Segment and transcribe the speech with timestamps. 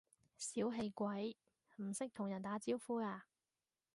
[0.39, 1.37] 小氣鬼，
[1.75, 3.27] 唔識同人打招呼呀？